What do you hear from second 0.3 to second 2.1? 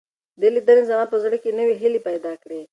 دې لیدنې زما په زړه کې نوې هیلې